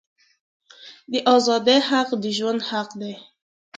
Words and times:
د 1.11 1.13
آزادی 1.35 1.79
حق 1.89 2.09
د 2.23 2.25
ژوند 2.37 2.61
حق 2.69 2.89
دی. 3.01 3.13